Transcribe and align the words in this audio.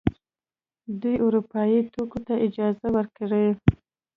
دوی 1.01 1.15
اروپايي 1.25 1.79
توکو 1.93 2.19
ته 2.27 2.33
اجازه 2.45 2.87
ورکړي. 2.95 3.45